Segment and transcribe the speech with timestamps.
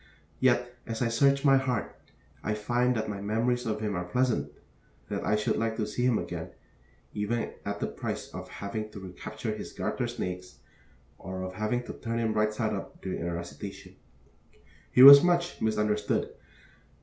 [0.39, 1.95] Yet, as I search my heart,
[2.43, 4.51] I find that my memories of him are pleasant;
[5.09, 6.49] that I should like to see him again,
[7.13, 10.57] even at the price of having to recapture his garter snakes,
[11.19, 13.95] or of having to turn him right side up during a recitation.
[14.91, 16.31] He was much misunderstood.